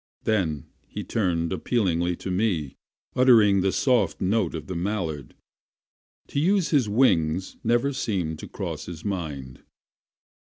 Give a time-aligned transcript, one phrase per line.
[0.23, 2.75] Then he turned appealingly to me,
[3.15, 5.35] uttering the soft note of the mallard.
[6.29, 9.61] To use his wings never seemed to cross his mind.